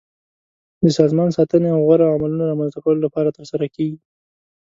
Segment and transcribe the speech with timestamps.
[0.81, 3.97] د سازمان ساتنې او غوره عملونو رامنځته کولو لپاره ترسره کیږي.